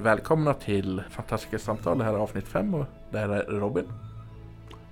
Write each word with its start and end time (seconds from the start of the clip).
Välkomna 0.00 0.54
till 0.54 1.02
Fantastiska 1.10 1.58
samtal. 1.58 1.98
Det 1.98 2.04
här 2.04 2.12
är 2.12 2.18
avsnitt 2.18 2.48
5 2.48 2.74
och 2.74 2.86
det 3.10 3.18
här 3.18 3.28
är 3.28 3.42
Robin. 3.42 3.84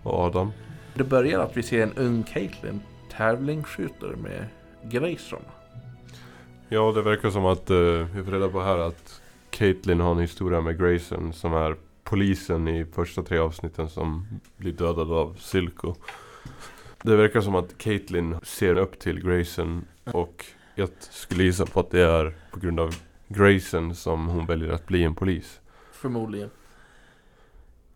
Och 0.03 0.15
Adam. 0.15 0.53
Det 0.95 1.05
börjar 1.05 1.41
att 1.41 1.57
vi 1.57 1.63
ser 1.63 1.83
en 1.83 1.93
ung 1.93 2.23
Caitlyn 2.23 2.81
tävlingsskjuter 3.13 4.17
med 4.17 4.49
Grayson. 4.83 5.43
Ja, 6.69 6.93
det 6.93 7.03
verkar 7.03 7.31
som 7.31 7.47
att 7.47 7.71
uh, 7.71 8.07
vi 8.15 8.25
får 8.25 8.33
reda 8.33 8.49
på 8.49 8.61
här 8.61 8.79
att 8.79 9.23
Caitlyn 9.51 10.01
har 10.01 10.13
en 10.13 10.19
historia 10.19 10.61
med 10.61 10.79
Grayson 10.79 11.33
som 11.33 11.55
är 11.55 11.77
polisen 12.05 12.69
i 12.69 12.85
första 12.85 13.23
tre 13.23 13.39
avsnitten 13.39 13.89
som 13.89 14.41
blir 14.57 14.73
dödad 14.73 15.13
av 15.13 15.37
Silko. 15.39 15.95
Det 17.03 17.17
verkar 17.17 17.41
som 17.41 17.55
att 17.55 17.79
Caitlyn 17.79 18.37
ser 18.43 18.79
upp 18.79 18.99
till 18.99 19.25
Grayson 19.25 19.85
och 20.05 20.45
jag 20.75 20.89
skulle 20.99 21.43
gissa 21.43 21.67
på 21.67 21.81
att 21.81 21.91
det 21.91 22.03
är 22.03 22.35
på 22.51 22.61
grund 22.61 22.81
av 22.81 22.95
Grayson 23.29 23.95
som 23.95 24.27
hon 24.29 24.47
väljer 24.47 24.73
att 24.73 24.87
bli 24.87 25.05
en 25.05 25.15
polis. 25.15 25.61
Förmodligen. 25.93 26.51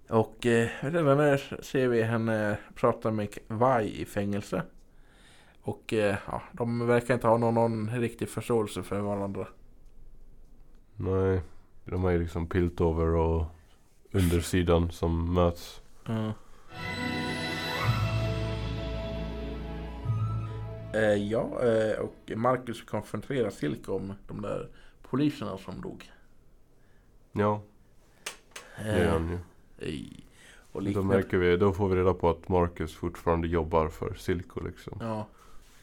Och 0.08 0.46
eh, 0.46 0.68
redan 0.80 1.18
där 1.18 1.58
ser 1.62 1.88
vi 1.88 2.02
henne 2.02 2.58
prata 2.74 3.10
med 3.10 3.28
Vai 3.48 4.00
i 4.00 4.04
fängelse. 4.04 4.62
Och 5.62 5.92
eh, 5.92 6.16
ja, 6.26 6.42
de 6.52 6.86
verkar 6.86 7.14
inte 7.14 7.26
ha 7.26 7.38
någon, 7.38 7.54
någon 7.54 7.90
riktig 7.90 8.28
förståelse 8.28 8.82
för 8.82 9.00
varandra. 9.00 9.46
Nej, 10.96 11.40
de 11.84 12.04
är 12.04 12.10
ju 12.10 12.18
liksom 12.18 12.46
Piltover 12.46 13.06
och 13.06 13.44
undersidan 14.12 14.90
som 14.90 15.34
möts. 15.34 15.82
Mm. 16.08 16.32
Eh, 20.94 21.14
ja, 21.14 21.60
eh, 21.62 21.98
och 21.98 22.32
Marcus 22.36 22.82
konfronterar 22.82 23.50
Silke 23.50 23.90
om 23.90 24.12
de 24.28 24.42
där 24.42 24.68
poliserna 25.12 25.58
som 25.58 25.80
dog. 25.80 26.10
Ja, 27.32 27.62
det 28.78 28.88
är 28.88 29.10
han 29.10 29.38
ju. 29.78 29.86
i- 29.86 30.24
och 30.72 30.82
Då 30.82 31.02
märker 31.02 31.38
vi, 31.38 31.56
då 31.56 31.72
får 31.72 31.88
vi 31.88 31.96
reda 31.96 32.14
på 32.14 32.30
att 32.30 32.48
Marcus 32.48 32.94
fortfarande 32.94 33.48
jobbar 33.48 33.88
för 33.88 34.14
Silko 34.14 34.60
liksom. 34.60 34.98
Ja, 35.00 35.26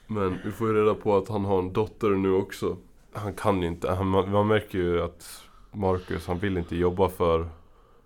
Men 0.07 0.37
vi 0.45 0.51
får 0.51 0.67
ju 0.67 0.73
reda 0.73 0.95
på 0.95 1.17
att 1.17 1.27
han 1.27 1.45
har 1.45 1.59
en 1.59 1.73
dotter 1.73 2.09
nu 2.09 2.31
också. 2.31 2.77
Han 3.13 3.33
kan 3.33 3.61
ju 3.61 3.67
inte, 3.67 3.91
han, 3.91 4.07
man 4.07 4.47
märker 4.47 4.77
ju 4.77 5.01
att 5.01 5.41
Marcus, 5.71 6.27
han 6.27 6.39
vill 6.39 6.57
inte 6.57 6.75
jobba 6.75 7.09
för 7.09 7.49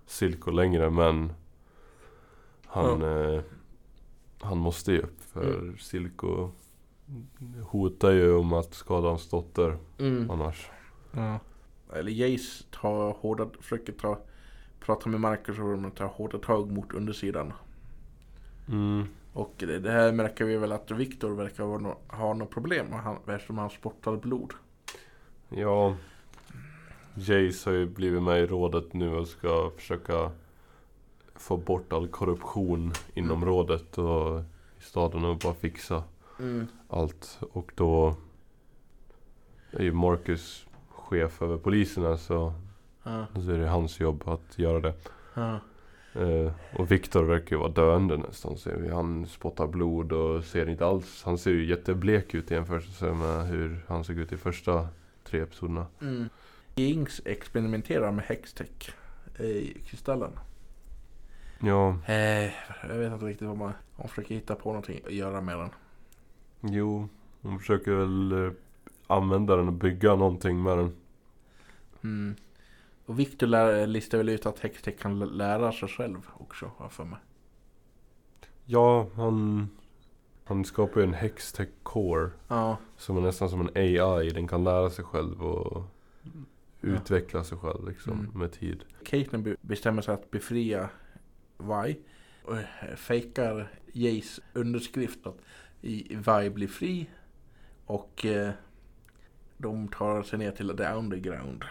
Silko 0.06 0.52
längre 0.52 0.90
men 0.90 1.34
han, 2.66 3.02
eh, 3.02 3.42
han 4.42 4.58
måste 4.58 4.92
ju 4.92 5.06
för 5.20 5.74
Silko 5.80 6.52
hotar 7.62 8.12
ju 8.12 8.36
om 8.36 8.54
att 8.54 8.74
skada 8.74 9.08
hans 9.08 9.30
dotter 9.30 9.78
mm. 10.00 10.32
annars. 10.32 10.70
Ja. 11.16 11.40
Eller 11.94 12.12
Jace 12.12 12.64
tar 12.82 13.12
hårda, 13.14 13.50
försöker 13.60 13.94
ta, 13.94 14.20
prata 14.80 15.10
med 15.10 15.20
Marcus 15.20 15.60
och 15.60 15.72
de 15.72 15.92
tar 15.92 16.06
hårda 16.08 16.38
tag 16.38 16.72
mot 16.72 16.94
undersidan. 16.94 17.54
Mm. 18.70 19.04
Och 19.34 19.54
det, 19.58 19.80
det 19.80 19.92
här 19.92 20.12
märker 20.12 20.46
vi 20.46 20.58
väl 20.58 20.72
att 20.72 20.92
Viktor 20.92 21.30
verkar 21.36 21.64
ha, 21.64 21.78
nå- 21.78 21.98
ha 22.08 22.34
något 22.34 22.50
problem 22.52 22.92
han, 22.92 23.18
eftersom 23.28 23.58
han 23.58 23.70
spottar 23.70 24.16
blod. 24.16 24.54
Ja, 25.50 25.96
Jace 27.16 27.70
har 27.70 27.78
ju 27.78 27.86
blivit 27.86 28.24
med 28.24 28.40
i 28.42 28.46
rådet 28.46 28.94
nu 28.94 29.16
och 29.16 29.28
ska 29.28 29.72
försöka 29.78 30.32
få 31.36 31.58
bort 31.58 31.94
all 31.94 32.08
korruption 32.08 32.94
inom 33.14 33.38
Mm. 33.38 33.50
rådet 33.50 33.98
och 33.98 34.40
i 34.80 34.82
staden 34.82 35.26
och 35.26 35.38
bara 35.38 35.54
fixa 35.54 36.04
Mm. 36.40 36.68
allt. 36.88 37.40
Och 37.52 37.72
då 37.76 38.16
är 39.72 39.84
ju 39.84 39.92
Marcus 39.94 40.66
chef 41.14 41.42
över 41.42 41.58
poliserna 41.58 42.18
så, 42.18 42.54
Ja, 43.04 43.26
så 43.36 43.52
är 43.52 43.58
det 43.58 43.68
hans 43.68 44.00
jobb 44.00 44.24
att 44.28 44.60
göra 44.60 44.80
det. 44.80 44.94
ja. 45.34 45.60
Eh, 46.16 46.52
och 46.80 46.92
Viktor 46.92 47.24
verkar 47.24 47.56
ju 47.56 47.60
vara 47.60 47.72
döende 47.72 48.18
nästan 48.18 48.58
ser 48.58 48.76
vi. 48.78 48.90
Han 48.90 49.26
spottar 49.26 49.68
blod 49.68 50.12
och 50.12 50.44
ser 50.44 50.70
inte 50.70 50.86
alls. 50.86 51.24
Han 51.26 51.38
ser 51.38 51.52
ju 51.52 51.66
jätteblek 51.66 52.34
ut 52.34 52.52
i 52.52 52.54
jämförelse 52.54 53.14
med 53.14 53.48
hur 53.48 53.86
han 53.88 54.04
såg 54.04 54.18
ut 54.18 54.32
i 54.32 54.38
första 54.38 54.88
tre 55.24 55.40
episoderna. 55.42 55.86
Mm. 56.02 56.30
Jinx 56.76 57.22
experimenterar 57.26 58.12
med 58.12 58.26
hextech 58.26 58.96
i 59.40 59.80
kristallen. 59.86 60.32
Ja, 61.60 61.98
Eh, 62.08 62.52
jag 62.90 62.98
vet 62.98 63.14
inte 63.14 63.26
riktigt 63.26 63.48
vad 63.48 63.58
man... 63.58 63.72
Hon 63.96 64.08
försöker 64.10 64.36
hitta 64.36 64.56
på 64.56 64.70
någonting 64.70 65.00
att 65.06 65.14
göra 65.14 65.42
med 65.42 65.58
den. 65.58 65.70
jo. 66.62 67.08
Hon 67.42 67.60
försöker 67.60 67.92
väl 67.92 68.32
eh, 68.46 68.52
använda 69.08 69.56
den 69.56 69.68
och 69.68 69.74
bygga 69.74 70.16
någonting 70.16 70.64
med 70.64 70.78
den. 70.78 70.92
Mm. 72.04 72.36
Och 73.06 73.20
Victor 73.20 73.48
lär, 73.48 73.88
listar 73.88 74.18
väl 74.18 74.30
ut 74.30 74.46
att 74.46 74.60
hextech 74.60 75.00
kan 75.00 75.20
lä- 75.20 75.26
lära 75.26 75.72
sig 75.72 75.90
själv 75.90 76.18
också, 76.34 76.72
har 76.78 76.90
för 76.90 77.04
mig. 77.04 77.20
Ja, 78.66 79.08
han, 79.16 79.70
han 80.46 80.66
skapar 80.66 81.00
ju 81.02 81.08
en 81.08 81.14
Hextech 81.14 81.70
Core. 81.84 82.30
Ja, 82.48 82.78
Som 82.98 83.18
är 83.18 83.22
nästan 83.22 83.50
som 83.50 83.62
en 83.62 83.70
AI. 83.76 84.30
Den 84.30 84.48
kan 84.48 84.64
lära 84.64 84.90
sig 84.90 85.06
själv 85.06 85.44
och 85.44 85.84
utveckla 86.82 87.44
sig 87.44 87.58
själv 87.58 87.88
liksom 87.88 88.14
Mm. 88.20 88.32
med 88.40 88.52
tid. 88.52 88.84
Caitlyn 89.06 89.44
be- 89.44 89.56
bestämmer 89.62 90.02
sig 90.02 90.14
att 90.14 90.32
befria 90.32 90.90
Vi. 91.58 92.00
Och 92.46 92.58
eh, 92.58 92.96
fejkar 92.96 93.72
Jays 93.94 94.40
underskrift 94.54 95.28
att 95.28 95.38
Vi 95.82 96.50
blir 96.50 96.68
fri. 96.68 97.10
Och 97.86 98.26
eh, 98.26 98.52
de 99.58 99.88
tar 99.88 100.24
sig 100.24 100.40
ner 100.40 100.52
till 100.52 100.78
the 100.78 100.88
underground. 100.88 101.64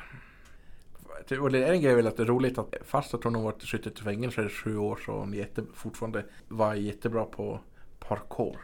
Och 1.41 1.51
det 1.51 1.65
är 1.65 1.73
en 1.73 1.81
grej 1.83 1.95
väl 1.95 2.07
att 2.07 2.17
det 2.17 2.23
är 2.23 2.27
roligt 2.27 2.59
att 2.59 2.75
fast 2.85 3.15
att 3.15 3.25
hon 3.25 3.35
har 3.35 3.43
varit 3.43 3.63
suttit 3.63 3.99
i 4.01 4.03
fängelse 4.03 4.45
i 4.45 4.49
sju 4.49 4.77
år 4.77 5.01
så 5.07 5.13
hon 5.13 5.33
jätte, 5.33 5.65
fortfarande 5.75 6.25
var 6.49 6.75
jättebra 6.75 7.25
på 7.25 7.61
parkour. 7.99 8.57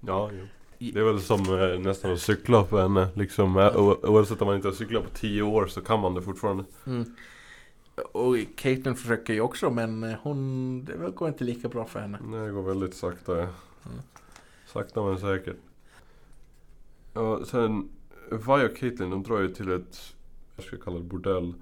Ja, 0.00 0.30
jo. 0.32 0.46
Det 0.92 1.00
är 1.00 1.04
väl 1.04 1.20
som 1.20 1.40
eh, 1.40 1.78
nästan 1.80 2.12
att 2.12 2.20
cykla 2.20 2.64
för 2.64 2.82
henne. 2.82 3.08
Liksom, 3.14 3.56
eh, 3.56 3.76
o- 3.76 3.98
oavsett 4.02 4.40
om 4.42 4.46
man 4.46 4.56
inte 4.56 4.68
har 4.68 4.72
cyklat 4.72 5.04
på 5.04 5.10
tio 5.10 5.42
år 5.42 5.66
så 5.66 5.80
kan 5.80 6.00
man 6.00 6.14
det 6.14 6.22
fortfarande. 6.22 6.64
Mm. 6.86 7.04
Och 8.12 8.36
Caitlyn 8.56 8.94
försöker 8.94 9.32
ju 9.34 9.40
också 9.40 9.70
men 9.70 10.04
eh, 10.04 10.16
hon, 10.22 10.84
det 10.84 11.10
går 11.14 11.28
inte 11.28 11.44
lika 11.44 11.68
bra 11.68 11.84
för 11.84 12.00
henne. 12.00 12.18
Nej, 12.24 12.46
det 12.46 12.52
går 12.52 12.62
väldigt 12.62 12.94
sakta. 12.94 13.32
Ja. 13.36 13.42
Mm. 13.42 13.98
Sakta 14.66 15.02
men 15.02 15.18
säkert. 15.18 15.56
Ja, 17.14 17.44
sen 17.44 17.88
Vi 18.30 18.36
och 18.66 18.76
Caitlyn 18.76 19.10
de 19.10 19.22
drar 19.22 19.40
ju 19.40 19.48
till 19.48 19.72
ett, 19.72 20.14
ska 20.62 20.76
kalla 20.76 20.98
det 20.98 21.04
bordell. 21.04 21.54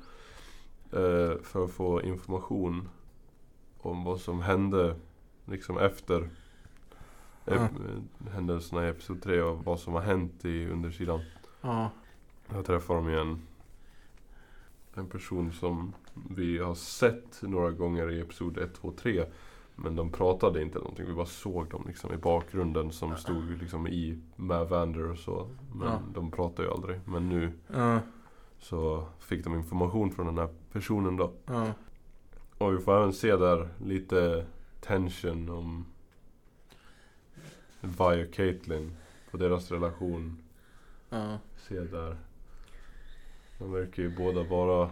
Eh, 0.93 1.43
för 1.43 1.65
att 1.65 1.71
få 1.71 2.03
information 2.03 2.89
om 3.79 4.05
vad 4.05 4.21
som 4.21 4.41
hände 4.41 4.97
liksom 5.45 5.79
efter 5.79 6.31
ep- 7.47 8.03
händelserna 8.33 8.87
i 8.87 8.91
Episod 8.91 9.23
3 9.23 9.43
och 9.43 9.65
vad 9.65 9.81
som 9.81 9.95
har 9.95 10.01
hänt 10.01 10.45
i 10.45 10.67
undersidan. 10.67 11.21
Ja. 11.61 11.91
Jag 12.55 12.65
träffar 12.67 12.95
de 12.95 13.09
ju 13.11 13.19
en, 13.21 13.43
en 14.95 15.07
person 15.07 15.53
som 15.53 15.93
vi 16.31 16.59
har 16.59 16.75
sett 16.75 17.43
några 17.43 17.71
gånger 17.71 18.11
i 18.11 18.21
Episod 18.21 18.59
1, 18.59 18.75
2, 18.75 18.93
3. 18.93 19.25
Men 19.77 19.97
de 19.97 20.13
pratade 20.13 20.63
inte 20.63 20.79
någonting, 20.79 21.07
vi 21.07 21.13
bara 21.13 21.27
såg 21.27 21.69
dem 21.69 21.85
liksom 21.87 22.13
i 22.15 22.17
bakgrunden 22.17 22.93
som 22.93 23.17
stod 23.17 23.51
liksom 23.63 23.87
i 23.87 24.19
med 24.37 24.69
Vander 24.69 25.11
och 25.11 25.19
så. 25.19 25.49
Men 25.75 25.89
Ja. 25.89 25.99
de 26.15 26.31
pratade 26.31 26.69
ju 26.69 26.75
aldrig. 26.75 27.01
Men 27.05 27.29
nu 27.29 27.53
Ja. 27.75 28.01
Så 28.59 29.09
fick 29.21 29.45
de 29.45 29.55
information 29.55 30.11
från 30.11 30.27
den 30.27 30.39
här 30.39 30.49
personen 30.73 31.17
då. 31.17 31.33
Ja. 31.47 31.73
Och 32.59 32.75
vi 32.75 32.79
får 32.79 32.97
även 32.97 33.13
se 33.13 33.37
där 33.37 33.69
lite 33.85 34.47
tension 34.81 35.49
om 35.49 35.87
Vi 37.81 38.25
och 38.25 38.33
Caitlyn. 38.35 38.97
På 39.31 39.37
deras 39.37 39.71
relation. 39.71 40.43
Ja. 41.11 41.39
Se 41.69 41.81
där. 41.81 42.17
De 43.59 43.73
verkar 43.73 44.03
ju 44.03 44.17
båda 44.17 44.43
vara 44.43 44.91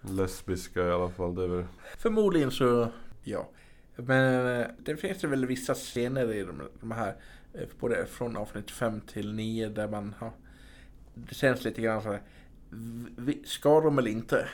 lesbiska 0.00 0.88
i 0.88 0.90
alla 0.90 1.10
fall. 1.10 1.34
Det 1.34 1.44
är 1.44 1.48
väl... 1.48 1.64
Förmodligen 1.98 2.50
så, 2.50 2.88
ja. 3.22 3.48
Men 3.96 4.60
eh, 4.60 4.66
det 4.78 4.96
finns 4.96 5.20
det 5.20 5.26
väl 5.26 5.46
vissa 5.46 5.74
scener 5.74 6.32
i 6.32 6.42
de, 6.42 6.62
de 6.80 6.90
här, 6.90 7.14
eh, 7.54 7.68
både 7.80 8.06
från 8.06 8.36
avsnitt 8.36 8.70
5 8.70 9.00
till 9.00 9.34
9 9.34 9.68
där 9.68 9.88
man 9.88 10.14
har, 10.18 10.30
det 11.14 11.34
känns 11.34 11.64
lite 11.64 11.82
grann 11.82 12.02
så 12.02 12.12
här, 12.12 12.22
ska 13.44 13.80
de 13.80 13.98
eller 13.98 14.10
inte? 14.10 14.48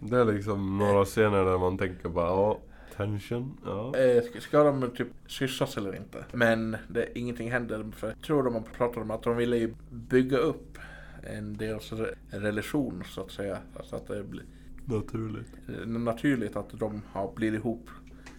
Det 0.00 0.16
är 0.16 0.24
liksom 0.24 0.78
några 0.78 1.04
scener 1.04 1.44
där 1.44 1.58
man 1.58 1.78
tänker 1.78 2.08
bara 2.08 2.26
ja, 2.26 2.60
tension, 2.96 3.56
ja. 3.64 3.96
Eh, 3.96 4.22
ska- 4.22 4.64
de 4.64 4.90
typ 4.90 5.08
kyssas 5.26 5.76
eller 5.76 5.96
inte? 5.96 6.24
Men 6.32 6.76
det, 6.88 7.18
ingenting 7.18 7.50
händer 7.50 7.84
för 7.96 8.06
jag 8.08 8.20
tror 8.22 8.42
de 8.42 8.54
har 8.54 8.60
pratat 8.60 8.96
om 9.02 9.10
att 9.10 9.22
de 9.22 9.36
ville 9.36 9.56
ju 9.56 9.74
bygga 9.90 10.38
upp 10.38 10.78
en 11.22 11.56
deras 11.56 11.92
re- 11.92 12.14
relation 12.30 13.02
så 13.06 13.20
att 13.20 13.30
säga. 13.30 13.58
Så 13.84 13.96
att 13.96 14.06
det 14.08 14.22
blir 14.22 14.44
Naturligt. 14.84 15.52
eh, 15.68 15.86
naturligt 15.86 16.56
att 16.56 16.70
de 16.72 17.02
har 17.12 17.32
blivit 17.36 17.60
ihop 17.60 17.88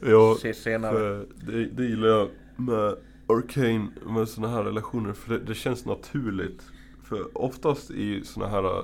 Ja, 0.01 0.37
se- 0.41 0.53
senare. 0.53 1.25
det, 1.47 1.65
det 1.65 1.83
gillar 1.85 2.07
jag 2.07 2.29
med 2.55 2.95
Arcane, 3.27 3.87
med 4.05 4.27
såna 4.29 4.47
här 4.47 4.63
relationer. 4.63 5.13
För 5.13 5.33
det, 5.33 5.39
det 5.45 5.55
känns 5.55 5.85
naturligt. 5.85 6.61
För 7.03 7.37
oftast 7.37 7.91
i 7.91 8.23
såna 8.25 8.47
här 8.47 8.83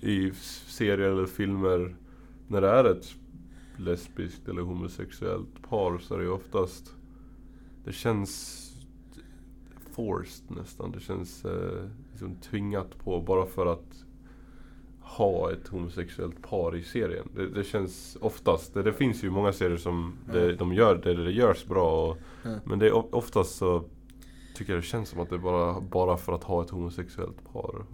i 0.00 0.30
serier 0.66 1.10
eller 1.10 1.26
filmer 1.26 1.96
när 2.48 2.60
det 2.60 2.68
är 2.68 2.84
ett 2.84 3.14
lesbiskt 3.76 4.48
eller 4.48 4.62
homosexuellt 4.62 5.62
par 5.68 5.98
så 5.98 6.14
är 6.14 6.18
det 6.18 6.24
ju 6.24 6.30
oftast 6.30 6.94
Det 7.84 7.92
känns 7.92 8.66
forced 9.92 10.56
nästan. 10.56 10.92
Det 10.92 11.00
känns 11.00 11.44
eh, 11.44 11.88
liksom 12.10 12.36
tvingat 12.36 12.98
på 12.98 13.20
bara 13.20 13.46
för 13.46 13.66
att 13.66 14.04
ha 15.00 15.52
ett 15.52 15.68
homosexuellt 15.68 16.42
par 16.42 16.76
i 16.76 16.82
serien. 16.82 17.28
Det, 17.34 17.48
det 17.48 17.64
känns 17.64 18.18
oftast, 18.20 18.74
det, 18.74 18.82
det, 18.82 18.92
finns 18.92 19.24
ju 19.24 19.30
många 19.30 19.52
serier 19.52 19.76
som 19.76 20.16
det, 20.32 20.52
de 20.52 20.72
gör, 20.72 20.94
det, 20.94 21.24
det 21.24 21.32
görs 21.32 21.64
bra. 21.64 22.10
Och, 22.10 22.16
Mm. 22.44 22.58
Men 22.64 22.78
det 22.78 22.86
är 22.86 23.14
oftast 23.14 23.56
så 23.56 23.84
tycker 24.54 24.72
jag 24.72 24.82
det 24.82 24.86
känns 24.86 25.08
som 25.08 25.20
att 25.20 25.28
det 25.28 25.34
är 25.34 25.38
bara, 25.38 25.80
bara 25.80 26.16
för 26.16 26.32
att 26.32 26.44
ha 26.44 26.62
ett 26.62 26.70
homosexuellt 26.70 27.52
par. 27.52 27.84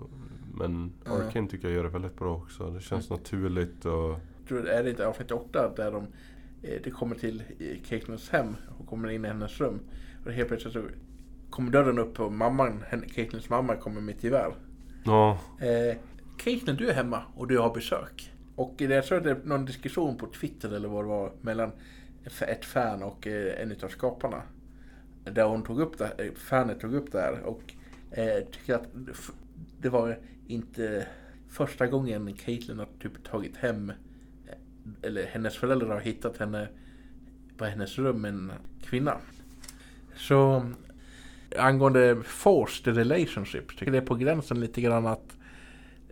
Men 0.57 0.93
Mm. 1.07 1.21
Arkane 1.27 1.49
tycker 1.49 1.69
jag 1.69 1.75
gör 1.77 1.85
det 1.85 1.91
väldigt 1.91 2.17
bra 2.17 2.37
också. 2.37 2.71
Det 2.71 2.81
känns 2.81 3.11
naturligt 3.11 3.85
och... 3.85 4.19
tror 4.49 4.69
är 4.69 4.83
det 4.85 4.91
inte 4.91 5.07
avsnitt 5.07 5.31
8 5.31 5.73
där 5.77 5.93
de 5.93 6.07
eh, 6.63 6.81
det 6.85 6.91
kommer 6.91 7.15
till 7.15 7.43
eh, 7.59 7.89
Caitlins 7.89 8.31
hem 8.31 8.57
och 8.79 8.87
kommer 8.87 9.11
in 9.11 9.25
i 9.25 9.29
hennes 9.29 9.61
rum. 9.61 9.81
Och 10.25 10.33
helt 10.33 10.49
plötsligt 10.49 10.73
så 10.73 10.83
kommer 11.51 11.71
dörren 11.71 11.99
upp 11.99 12.21
och 12.21 12.33
mamman, 12.33 12.85
Caitlins 13.15 13.49
mamma 13.49 13.77
kommer 13.77 14.01
med 14.01 14.15
ett 14.15 14.25
gevär. 14.25 14.55
Ja, 15.05 15.39
Eh, 15.61 15.97
Caitlin, 16.37 16.77
du 16.77 16.89
är 16.89 16.95
hemma 16.95 17.23
och 17.37 17.47
du 17.47 17.59
har 17.59 17.75
besök. 17.75 18.33
Och 18.57 18.75
det, 18.77 18.85
jag 18.85 19.05
tror 19.05 19.19
att 19.19 19.25
det 19.25 19.31
är 19.31 19.41
någon 19.45 19.65
diskussion 19.65 20.17
på 20.17 20.27
Twitter 20.27 20.73
eller 20.77 20.89
vad 20.89 21.05
det 21.05 21.09
var 21.09 21.33
mellan 21.41 21.71
ett 22.49 22.65
fan 22.65 23.03
och 23.03 23.27
eh, 23.27 23.63
en 23.63 23.77
av 23.83 23.89
skaparna. 23.89 24.43
Där 25.25 25.45
hon 25.45 25.63
tog 25.63 25.81
upp 25.81 25.99
det, 25.99 26.31
fanet 26.37 26.81
tog 26.81 26.95
upp 26.95 27.13
det 27.13 27.21
här 27.21 27.43
och 27.43 27.75
eh, 28.11 28.45
tycker 28.53 28.75
att 28.75 28.89
det 29.87 29.91
var 29.91 30.19
inte 30.47 31.07
första 31.49 31.87
gången 31.87 32.35
Caitlin 32.35 32.79
har 32.79 32.89
typ 33.03 33.25
tagit 33.25 33.57
hem 33.57 33.93
eller 35.03 35.27
hennes 35.27 35.57
föräldrar 35.57 35.89
har 35.89 36.01
hittat 36.01 36.37
henne 36.37 36.69
på 37.57 37.65
hennes 37.65 37.99
rum 37.99 38.25
en 38.25 38.53
kvinna. 38.83 39.17
Så 40.17 40.67
angående 41.59 42.17
forced 42.25 42.97
relationships, 42.97 43.77
tycker 43.77 43.87
jag 43.87 43.93
det 43.93 43.99
är 43.99 44.07
på 44.07 44.15
gränsen 44.15 44.61
lite 44.61 44.81
grann 44.81 45.07
att 45.07 45.37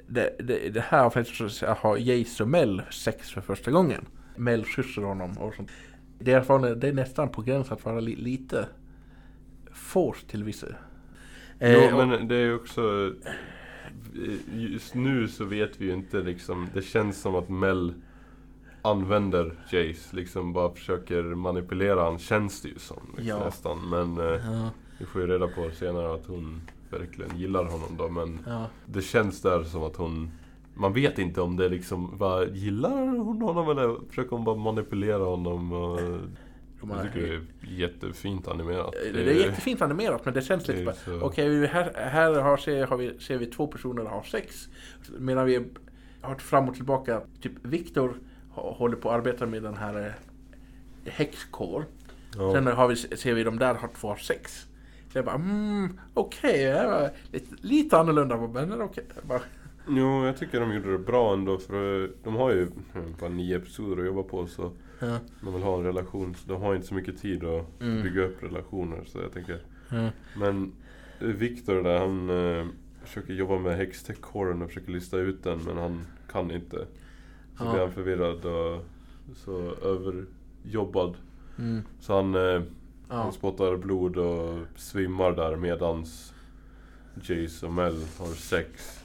det, 0.06 0.36
det, 0.38 0.74
det 0.74 0.80
här 0.80 1.48
så 1.48 1.66
har 1.66 1.96
Jace 1.96 2.42
och 2.42 2.48
Mel 2.48 2.82
sex 2.90 3.30
för 3.30 3.40
första 3.40 3.70
gången. 3.70 4.06
Mel 4.36 4.64
kysser 4.64 5.02
honom 5.02 5.38
och 5.38 5.54
sånt. 5.54 5.70
Det 6.18 6.32
är, 6.32 6.40
fan- 6.40 6.80
det 6.80 6.88
är 6.88 6.92
nästan 6.92 7.28
på 7.28 7.42
gränsen 7.42 7.74
att 7.74 7.84
vara 7.84 8.00
li, 8.00 8.16
lite 8.16 8.66
forced 9.72 10.28
till 10.28 10.44
vissa. 10.44 10.66
Eh, 11.58 11.72
jo, 11.72 12.06
men 12.06 12.28
det 12.28 12.34
är 12.34 12.40
ju 12.40 12.54
också... 12.54 13.12
Just 14.52 14.94
nu 14.94 15.28
så 15.28 15.44
vet 15.44 15.80
vi 15.80 15.84
ju 15.84 15.92
inte 15.92 16.20
liksom, 16.20 16.68
det 16.74 16.82
känns 16.82 17.20
som 17.20 17.34
att 17.34 17.48
Mel 17.48 17.94
använder 18.82 19.52
Jace, 19.70 20.16
liksom 20.16 20.52
bara 20.52 20.74
försöker 20.74 21.22
manipulera 21.22 22.04
han, 22.04 22.18
känns 22.18 22.62
det 22.62 22.68
ju 22.68 22.78
som 22.78 22.96
liksom, 23.06 23.26
Ja. 23.26 23.44
nästan. 23.44 23.88
Men 23.88 24.18
eh, 24.18 24.24
ja, 24.24 24.70
vi 24.98 25.06
får 25.06 25.20
ju 25.20 25.26
reda 25.26 25.46
på 25.48 25.70
senare 25.70 26.14
att 26.14 26.26
hon 26.26 26.60
verkligen 26.90 27.38
gillar 27.38 27.64
honom 27.64 27.96
då, 27.98 28.08
men 28.08 28.38
ja. 28.46 28.66
det 28.86 29.02
känns 29.02 29.42
där 29.42 29.64
som 29.64 29.82
att 29.82 29.96
hon 29.96 30.30
man 30.74 30.92
vet 30.92 31.18
inte 31.18 31.40
om 31.40 31.56
det 31.56 31.68
liksom, 31.68 32.10
vad, 32.18 32.56
gillar 32.56 33.06
hon 33.06 33.42
honom 33.42 33.68
eller 33.70 33.96
försöker 34.08 34.30
hon 34.30 34.44
bara 34.44 34.56
manipulera 34.56 35.24
honom? 35.24 35.72
Och, 35.72 36.00
De 36.88 36.90
jag 36.90 37.04
har- 37.04 37.04
tycker 37.12 37.26
det 37.26 37.34
är 37.34 37.80
jättefint 37.80 38.48
animerat. 38.48 38.92
Det 39.12 39.30
är 39.30 39.34
jättefint 39.46 39.82
animerat 39.82 40.24
men 40.24 40.34
det 40.34 40.42
känns 40.42 40.64
det 40.64 40.72
lite 40.72 40.82
är 40.82 40.86
bara 40.86 40.94
så- 40.94 41.20
Okej, 41.26 41.66
här, 41.66 41.92
här 41.94 42.40
har, 42.40 42.56
ser, 42.56 42.86
har 42.86 42.96
vi, 42.96 43.18
ser 43.18 43.38
vi 43.38 43.46
två 43.46 43.66
personer 43.66 44.04
ha 44.04 44.22
sex. 44.24 44.68
Medan 45.18 45.46
vi 45.46 45.64
har 46.20 46.34
fram 46.34 46.68
och 46.68 46.74
tillbaka, 46.74 47.20
typ 47.40 47.52
Viktor 47.62 48.16
håller 48.50 48.96
på 48.96 49.10
att 49.10 49.16
arbeta 49.18 49.46
med 49.46 49.62
den 49.62 49.76
här 49.76 50.06
eh, 50.06 50.12
häxkår. 51.12 51.84
ja. 52.36 52.52
Sen 52.52 52.66
har 52.66 52.88
vi, 52.88 52.96
ser 52.96 53.34
vi 53.34 53.44
de 53.44 53.58
där 53.58 53.74
har 53.74 53.88
två 54.00 54.08
har 54.08 54.16
sex. 54.16 54.66
Så 55.12 55.18
jag 55.18 55.24
bara, 55.24 55.34
mm, 55.34 55.98
okej, 56.14 56.64
det 56.64 56.86
var 56.86 57.10
lite, 57.32 57.54
lite 57.60 57.98
annorlunda 57.98 58.36
men 58.68 58.82
okej. 58.82 59.04
Jag 59.14 59.24
bara, 59.24 59.40
Jo, 59.88 60.26
jag 60.26 60.36
tycker 60.36 60.60
de 60.60 60.72
gjorde 60.74 60.92
det 60.92 60.98
bra 60.98 61.32
ändå 61.32 61.58
för 61.58 62.10
de 62.24 62.36
har 62.36 62.50
ju 62.50 62.68
bara 63.20 63.30
nio 63.30 63.56
episoder 63.56 64.00
att 64.02 64.06
jobba 64.06 64.22
på 64.22 64.46
så 64.46 64.72
ja, 65.00 65.18
de 65.40 65.54
vill 65.54 65.62
ha 65.62 65.78
en 65.78 65.84
relation 65.84 66.34
så 66.34 66.48
de 66.48 66.62
har 66.62 66.74
inte 66.74 66.86
så 66.86 66.94
mycket 66.94 67.18
tid 67.18 67.44
att 67.44 67.80
Mm. 67.82 68.02
bygga 68.02 68.22
upp 68.22 68.42
relationer 68.42 69.04
så 69.06 69.18
jag 69.20 69.32
tänker 69.32 69.60
ja, 69.90 70.10
Men 70.36 70.72
eh, 71.20 71.26
Viktor 71.26 71.82
där 71.82 71.98
han 71.98 72.30
eh, 72.30 72.66
försöker 73.04 73.32
jobba 73.34 73.58
med 73.58 73.76
hextech-kåren 73.76 74.62
och 74.62 74.68
försöker 74.68 74.92
lista 74.92 75.16
ut 75.18 75.42
den 75.44 75.58
men 75.64 75.76
han 75.76 76.06
kan 76.32 76.50
inte. 76.50 76.86
Så 77.58 77.64
Ja. 77.64 77.70
blir 77.70 77.80
han 77.80 77.92
förvirrad 77.92 78.44
och 78.44 78.84
så 79.36 79.74
överjobbad. 79.82 81.16
mm, 81.58 81.82
Så 82.00 82.14
han, 82.16 82.34
eh, 82.34 82.62
han 83.08 83.32
spottar 83.32 83.76
blod 83.76 84.16
och 84.16 84.58
svimmar 84.76 85.32
där 85.32 85.56
medans 85.56 86.34
Jace 87.22 87.66
och 87.66 87.72
Mel 87.72 87.94
har 88.18 88.34
sex 88.34 89.00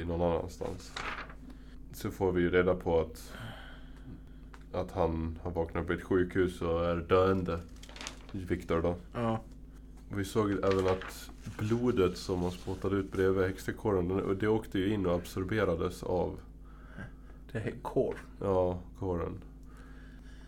i 0.00 0.04
någon 0.04 0.22
annanstans. 0.32 0.92
Så 1.92 2.10
får 2.10 2.32
vi 2.32 2.42
ju 2.42 2.50
reda 2.50 2.74
på 2.74 3.00
att 3.00 3.32
att 4.74 4.90
han 4.92 5.38
har 5.42 5.50
vaknat 5.50 5.86
på 5.86 5.92
ett 5.92 6.02
sjukhus 6.02 6.62
och 6.62 6.84
är 6.84 6.96
döende. 6.96 7.60
Viktor 8.32 8.82
då. 8.82 8.96
ja, 9.14 9.40
Vi 10.08 10.24
såg 10.24 10.50
även 10.50 10.86
att 10.88 11.30
blodet 11.58 12.16
som 12.16 12.38
man 12.40 12.50
spottade 12.50 12.96
ut 12.96 13.12
bredvid 13.12 13.44
häxtekåren, 13.44 14.08
den- 14.08 14.38
det 14.38 14.48
åkte 14.48 14.78
ju 14.78 14.94
in 14.94 15.06
och 15.06 15.14
absorberades 15.14 16.02
av 16.02 16.38
det 17.52 17.58
är 17.58 17.72
kår. 17.82 18.16
ja, 18.40 18.78
kåren. 18.98 19.32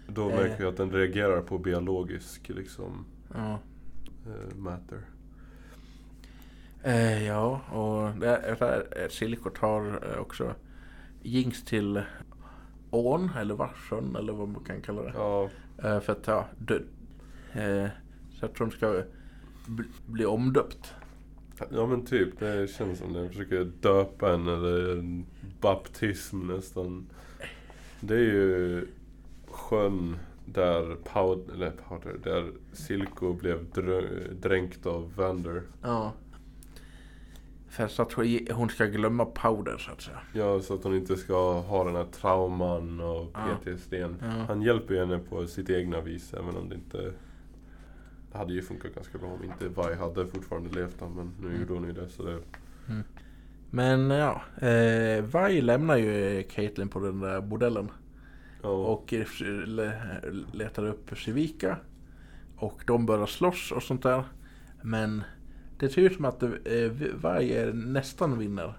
Då 0.09 0.31
Eh. 0.31 0.37
märker 0.37 0.59
vi 0.59 0.65
att 0.65 0.77
den 0.77 0.93
reagerar 0.93 1.41
på 1.41 1.59
biologisk 1.59 2.49
liksom, 2.49 3.05
Ja. 3.35 3.59
eh, 4.27 4.57
matter. 4.57 5.01
Eh, 6.83 7.27
ja, 7.27 7.61
och 7.73 8.21
det 8.21 8.27
är, 8.37 8.57
det 8.59 8.65
är, 8.67 9.03
eh, 9.03 9.09
Silko 9.09 9.51
tar 9.51 10.11
eh, 10.13 10.19
också 10.21 10.55
Jinx 11.23 11.65
till 11.65 12.03
ån, 12.91 13.31
eller 13.37 13.55
varsön, 13.55 14.17
eller 14.17 14.33
vad 14.33 14.49
man 14.49 14.65
kan 14.65 14.81
kalla 14.81 15.03
det. 15.03 15.13
Ja, 15.15 15.49
Eh, 15.83 16.01
för 16.01 16.13
att 16.13 16.27
ja, 16.27 16.47
dö, 16.59 16.79
eh, 17.53 17.89
så 18.31 18.47
att 18.47 18.59
hon 18.59 18.71
ska 18.71 19.03
bli, 19.67 19.85
bli 20.07 20.27
omdöpt. 20.27 20.95
ja 21.71 21.87
men 21.87 22.05
typ, 22.07 22.39
det 22.39 22.71
känns 22.71 22.99
som 22.99 23.13
den 23.13 23.29
försöker 23.29 23.65
döpa 23.65 24.35
en 24.35 24.49
eller 24.49 24.99
en 24.99 25.27
baptism 25.61 26.47
nästan. 26.47 27.07
Det 28.01 28.15
är 28.15 28.19
ju 28.19 28.87
sjön 29.47 30.17
där 30.45 30.97
Powder, 31.13 31.55
eller 31.55 31.71
Powder, 31.71 32.17
där 32.23 32.53
Silko 32.73 33.33
blev 33.33 33.67
dränkt 34.41 34.87
av 34.87 35.13
Vander. 35.17 35.63
Ja. 35.83 36.13
För 37.69 37.89
så 37.89 38.03
att 38.03 38.13
hon- 38.53 38.69
ska 38.69 38.85
glömma 38.87 39.25
powder 39.25 39.77
så 39.79 39.91
att 39.91 40.01
säga. 40.01 40.19
Ja, 40.33 40.61
så 40.61 40.75
att 40.75 40.85
hon 40.85 40.95
inte 40.95 41.17
ska 41.17 41.61
ha 41.61 41.85
den 41.85 41.97
här 41.97 42.05
trauman 42.05 43.01
och. 43.01 43.33
PTSDn. 43.65 44.17
Ja. 44.21 44.27
Han 44.49 44.63
hjälper 44.63 44.95
ju 44.95 45.01
henne 45.01 45.19
på 45.19 45.47
sitt 45.47 45.71
egna 45.71 46.01
vis, 46.01 46.35
även 46.35 46.57
om 46.57 46.69
det 46.69 46.75
inte... 46.75 47.13
Det 48.33 48.39
hade 48.39 48.53
ju 48.53 48.63
funkat 48.63 48.95
ganska 48.95 49.19
bra 49.19 49.29
om 49.29 49.45
inte 49.45 49.69
Vi 49.89 49.95
hade 49.95 50.27
fortfarande 50.27 50.81
levt 50.81 50.97
då, 50.99 51.09
men 51.09 51.33
nu 51.41 51.47
Mm. 51.49 51.61
gjorde 51.61 51.73
hon 51.75 51.85
ju 51.85 51.93
det 51.93 52.09
så 52.09 52.23
det... 52.23 52.39
Men 53.71 54.11
ja, 54.11 54.43
eh, 54.67 55.25
Vi 55.49 55.61
lämnar 55.61 55.97
ju 55.97 56.43
Caitlyn 56.43 56.89
på 56.89 57.01
den 57.01 57.21
där 57.21 57.41
bordellen. 57.41 57.91
Ja, 58.63 58.69
Och 58.69 59.13
eh, 59.15 59.27
le, 59.67 59.93
letar 60.53 60.87
upp 60.87 61.19
Civika. 61.19 61.77
Och 62.57 62.83
de 62.87 63.07
börjar 63.07 63.27
slåss 63.27 63.73
och 63.73 63.83
sånt 63.83 64.03
där. 64.03 64.25
Men 64.83 65.23
det 65.79 65.89
ser 65.89 66.03
ut 66.03 66.15
som 66.15 66.25
att 66.25 66.43
eh, 66.43 66.51
är 67.43 67.73
nästan 67.73 68.39
vinner. 68.39 68.75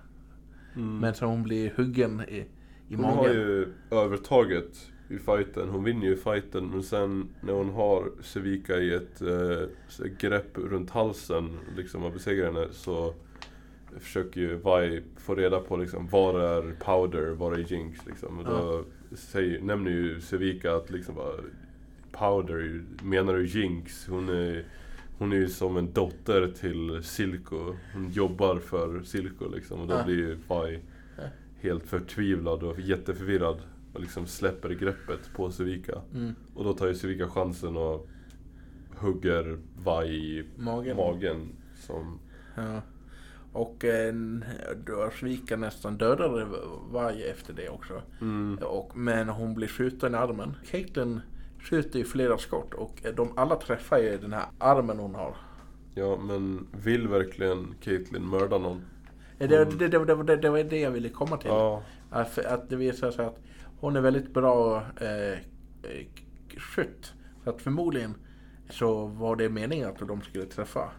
mm. 0.76 1.00
Men 1.00 1.14
så 1.14 1.26
hon 1.26 1.44
blir 1.44 1.74
huggen 1.76 2.22
i, 2.28 2.46
i 2.90 2.96
hon 2.96 3.06
har 3.06 3.16
magen. 3.16 3.34
ju 3.34 3.74
övertaget 3.92 4.92
i 5.10 5.18
fighten. 5.18 5.70
Hon 5.70 5.84
vinner 5.84 6.08
ju 6.08 6.16
fighten, 6.16 6.70
men 6.70 6.84
sen 6.84 7.30
när 7.42 7.54
hon 7.54 7.70
har 7.70 8.12
Sevika 8.22 8.78
i 8.78 8.94
ett 8.94 9.22
eh, 9.22 10.08
grepp 10.20 10.58
runt 10.58 10.90
halsen, 10.90 11.60
liksom 11.78 12.04
och 12.04 12.12
besegrar 12.12 12.46
henne, 12.46 12.68
så 12.72 13.14
försöker 14.00 14.42
ju 14.42 14.56
Vi 14.56 15.04
få 15.18 15.36
reda 15.36 15.60
på 15.60 15.78
liksom, 15.78 16.08
var 16.08 16.40
är 16.40 16.76
Powder, 16.80 17.32
var 17.32 17.54
är 17.54 17.72
Jinx 17.72 18.06
liksom. 18.06 18.40
Och 18.40 18.46
då 18.46 18.84
säger, 19.16 19.62
nämner 19.62 19.92
ju 19.92 20.22
Sevika 20.22 20.76
att 20.76 20.90
liksom 20.90 21.16
bara, 21.16 21.34
Powder, 22.12 22.84
menar 23.04 23.34
du 23.34 23.46
Jinx? 23.46 24.08
Hon 24.08 24.30
är, 24.30 24.66
hon 25.18 25.32
är 25.32 25.36
ju 25.38 25.50
som 25.50 25.78
en 25.78 25.94
dotter 25.94 26.48
till 26.48 27.04
Silco. 27.04 27.76
Hon 27.94 28.10
jobbar 28.12 28.60
för 28.60 29.02
Silco 29.04 29.50
liksom. 29.50 29.80
Och 29.82 29.88
då 29.88 29.94
Ja. 29.94 30.04
blir 30.04 30.16
ju 30.16 30.38
Ja. 30.48 31.24
helt 31.62 31.88
förtvivlad 31.88 32.64
och 32.64 32.80
jätteförvirrad. 32.80 33.58
Och 33.94 34.00
liksom 34.02 34.28
släpper 34.28 34.70
greppet 34.70 35.34
på 35.36 35.52
Sevika. 35.52 36.02
Mm, 36.14 36.36
Och 36.56 36.64
då 36.64 36.74
tar 36.74 36.88
ju 36.88 36.96
Sevika 36.96 37.28
chansen 37.28 37.78
och 37.78 38.08
hugger 38.96 39.58
Vi 39.86 40.08
i 40.08 40.46
magen. 40.58 40.98
magen. 40.98 41.50
Som, 41.76 42.20
Ja. 42.56 42.82
Och 43.52 43.86
eh, 43.86 44.14
då 44.86 45.10
sviker 45.20 45.58
nästan 45.58 45.98
dödade 45.98 46.48
varje 46.92 47.32
efter 47.32 47.54
det 47.54 47.70
också. 47.70 48.02
Mm. 48.22 48.58
Och, 48.62 48.98
men 48.98 49.30
hon 49.30 49.54
blir 49.54 49.68
skjuten 49.68 50.14
i 50.14 50.18
armen. 50.18 50.54
Caitlyn 50.72 51.22
skjuter 51.60 52.00
ju 52.00 52.06
flera 52.06 52.38
skott 52.38 52.74
och 52.74 53.02
de 53.16 53.38
alla 53.38 53.56
träffar 53.56 53.98
ju 53.98 54.18
den 54.18 54.34
här 54.34 54.46
armen 54.60 55.00
hon 55.00 55.16
har. 55.16 55.36
Ja, 55.96 56.18
men 56.18 56.68
vill 56.72 57.08
verkligen 57.08 57.76
Caitlyn 57.82 58.26
mörda 58.28 58.58
någon? 58.58 58.82
Det, 59.38 59.48
det, 59.48 59.66
det, 59.66 59.88
det, 59.88 60.16
det, 60.24 60.36
det 60.38 60.50
var 60.50 60.64
det 60.64 60.80
jag 60.80 60.92
ville 60.92 61.10
komma 61.10 61.38
till. 61.38 61.50
Ja, 61.50 61.84
Att, 62.10 62.38
att 62.38 62.70
det 62.70 62.76
visar 62.76 63.12
sig 63.12 63.26
att 63.26 63.40
hon 63.80 63.96
är 63.96 64.02
väldigt 64.02 64.34
bra 64.34 64.78
eh, 65.02 65.32
eh, 65.32 65.38
skytt. 66.58 67.14
Så 67.44 67.50
att 67.50 67.62
förmodligen 67.62 68.14
så 68.70 69.06
var 69.06 69.36
det 69.36 69.50
meningen 69.50 69.90
att 69.90 70.08
de 70.08 70.22
skulle 70.22 70.46
träffa. 70.46 70.92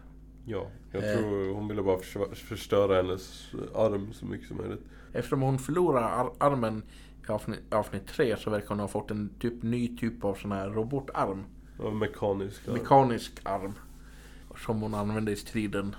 ja. 0.45 0.67
Jag 0.91 1.03
Eh. 1.03 1.17
tror 1.17 1.53
hon 1.53 1.67
ville 1.67 1.81
bara 1.83 1.99
förstöra 2.35 2.95
hennes 2.95 3.51
arm 3.75 4.13
så 4.13 4.25
mycket 4.25 4.47
som 4.47 4.57
möjligt. 4.57 4.81
Eftersom 5.13 5.41
hon 5.41 5.59
förlorar 5.59 6.01
ar- 6.03 6.33
armen 6.37 6.83
i 7.29 7.33
avsnitt, 7.33 7.73
avsnitt 7.73 8.07
tre 8.07 8.37
så 8.37 8.49
verkar 8.49 8.69
hon 8.69 8.79
ha 8.79 8.87
fått 8.87 9.11
en 9.11 9.29
typ, 9.39 9.63
ny 9.63 9.97
typ 9.97 10.23
av 10.23 10.35
sån 10.35 10.51
här 10.51 10.69
robotarm. 10.69 11.43
Ja, 11.79 11.91
mekanisk 11.91 12.67
arm. 12.67 12.73
Mekanisk 12.73 13.39
arm. 13.43 13.73
Som 14.57 14.81
hon 14.81 14.93
använde 14.93 15.31
i 15.31 15.35
striden. 15.35 15.95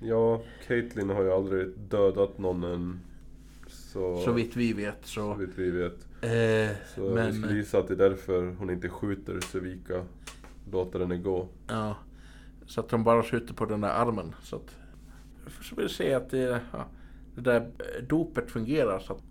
Ja, 0.00 0.42
Caitlyn 0.66 1.10
har 1.10 1.22
ju 1.22 1.32
aldrig 1.32 1.68
dödat 1.78 2.38
någon 2.38 2.64
än. 2.64 3.00
Så, 3.68 4.16
Så 4.24 4.32
vitt 4.32 4.56
vi 4.56 4.72
vet 4.72 4.98
så 5.06 5.20
så. 5.20 5.34
vitt 5.34 5.50
vi 5.58 5.70
vet. 5.70 6.06
Eh, 6.22 6.76
Så 6.94 7.08
vi 7.08 7.14
men, 7.14 7.34
skulle 7.34 7.54
gissa 7.56 7.78
att 7.78 7.88
det 7.88 7.94
är 7.94 8.10
därför 8.10 8.54
hon 8.58 8.70
inte 8.70 8.88
skjuter 8.88 9.40
Sevika. 9.40 10.04
Låter 10.72 11.00
henne 11.00 11.16
gå. 11.16 11.48
ja, 11.66 11.96
så 12.66 12.80
att 12.80 12.88
de 12.88 13.04
bara 13.04 13.22
skjuter 13.22 13.54
på 13.54 13.64
den 13.66 13.80
där 13.80 13.88
armen. 13.88 14.34
Så 14.42 14.56
att, 14.56 14.76
så 15.62 15.74
vill 15.74 15.88
se 15.88 16.14
att 16.14 16.30
det, 16.30 16.60
ja, 16.72 16.84
det 17.34 17.40
där 17.40 17.70
dopet 18.08 18.50
fungerar. 18.50 18.98
Så 18.98 19.12
att 19.12 19.22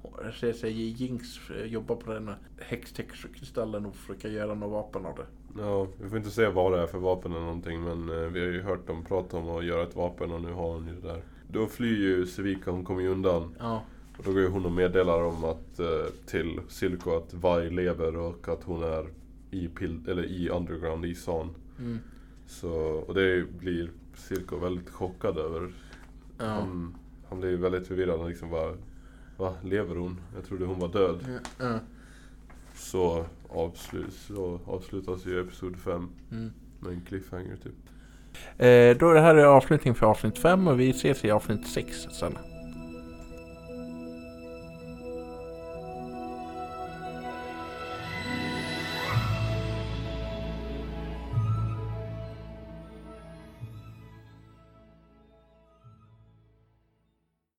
sig 0.53 0.71
Jinx 0.71 1.49
eh, 1.49 1.65
jobba 1.65 1.95
på 1.95 2.13
den 2.13 2.31
häxtextkristallen 2.57 3.85
och 3.85 3.95
försöka 3.95 4.27
göra 4.27 4.53
något 4.53 4.71
vapen 4.71 5.05
av 5.05 5.15
det. 5.15 5.25
Ja, 5.61 5.87
vi 6.01 6.09
får 6.09 6.17
inte 6.17 6.29
säga 6.31 6.49
vad 6.51 6.71
det 6.71 6.79
är 6.81 6.87
för 6.87 6.97
vapen 6.97 7.31
eller 7.31 7.41
någonting 7.41 7.81
men 7.83 8.09
eh, 8.09 8.15
vi 8.29 8.39
har 8.39 8.47
ju 8.47 8.61
hört 8.61 8.87
dem 8.87 9.05
prata 9.05 9.37
om 9.37 9.49
att 9.49 9.65
göra 9.65 9.83
ett 9.83 9.95
vapen 9.95 10.31
och 10.31 10.41
nu 10.41 10.51
har 10.53 10.73
hon 10.73 10.87
ju 10.87 10.93
det 11.01 11.07
där. 11.07 11.21
Då 11.47 11.67
flyr 11.67 11.97
ju 11.97 12.25
Sevika, 12.25 12.71
hon 12.71 12.83
kommer 12.85 13.01
ju 13.01 13.07
undan. 13.07 13.55
Ja, 13.59 13.83
Och 14.17 14.23
då 14.23 14.31
går 14.31 14.41
ju 14.41 14.47
hon 14.49 14.65
och 14.65 14.71
meddelar 14.71 15.23
om 15.23 15.43
att 15.43 15.79
eh, 15.79 15.87
till 16.25 16.59
Silko 16.67 17.17
att 17.17 17.33
Vi 17.33 17.69
lever 17.69 18.15
och 18.17 18.47
att 18.47 18.63
hon 18.63 18.83
är 18.83 19.07
i, 19.51 19.67
pil- 19.67 20.09
eller 20.09 20.23
i 20.25 20.49
underground, 20.49 21.05
i 21.05 21.15
San. 21.15 21.49
mm, 21.79 21.99
Så, 22.47 22.71
och 23.07 23.13
det 23.13 23.45
blir 23.59 23.91
Silko 24.15 24.57
väldigt 24.57 24.89
chockad 24.89 25.37
över. 25.37 25.71
ja. 26.37 26.45
Han, 26.45 26.95
han 27.29 27.41
ju 27.41 27.57
väldigt 27.57 27.87
förvirrad. 27.87 28.19
Han 28.19 28.29
liksom 28.29 28.49
bara, 28.49 28.73
Va? 29.39 29.53
Lever 29.63 29.95
hon? 29.95 30.21
Jag 30.35 30.45
trodde 30.45 30.65
hon 30.65 30.79
var 30.79 30.87
död. 30.87 31.19
Ja, 31.27 31.65
ja, 31.65 31.79
Så, 32.75 33.25
avslut, 33.49 34.13
så 34.13 34.59
avslutas 34.65 35.25
ju 35.25 35.41
Episod 35.41 35.75
5 35.77 36.09
mm. 36.31 36.51
med 36.79 36.91
en 36.91 37.01
cliffhanger 37.01 37.55
typ. 37.55 37.73
Eh, 38.57 38.97
då 38.99 39.09
är 39.09 39.13
det 39.13 39.21
här 39.21 39.35
är 39.35 39.45
avslutning 39.45 39.95
för 39.95 40.05
avsnitt 40.05 40.37
5 40.37 40.67
och 40.67 40.79
vi 40.79 40.89
ses 40.89 41.25
i 41.25 41.31
avsnitt 41.31 41.67
6 41.67 41.95
sen. 42.19 42.37